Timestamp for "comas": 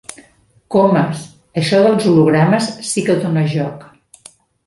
0.75-1.19